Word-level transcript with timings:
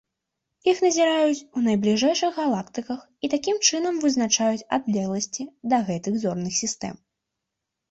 Іх 0.71 0.77
назіраюць 0.85 1.43
у 1.59 1.61
найбліжэйшых 1.65 2.39
галактыках 2.43 2.99
і 3.27 3.31
такім 3.35 3.61
чынам 3.67 4.01
вызначаюць 4.07 4.67
адлегласці 4.81 5.49
да 5.77 5.83
гэтых 5.93 6.19
зорных 6.27 6.59
сістэм. 6.65 6.95